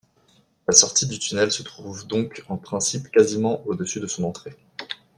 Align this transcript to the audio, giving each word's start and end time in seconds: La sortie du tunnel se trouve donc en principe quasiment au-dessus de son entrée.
La 0.67 0.73
sortie 0.73 1.05
du 1.05 1.19
tunnel 1.19 1.51
se 1.51 1.61
trouve 1.61 2.07
donc 2.07 2.43
en 2.49 2.57
principe 2.57 3.11
quasiment 3.11 3.63
au-dessus 3.67 3.99
de 3.99 4.07
son 4.07 4.23
entrée. 4.23 4.55